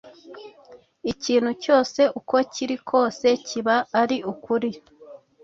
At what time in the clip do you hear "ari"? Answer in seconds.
4.01-4.17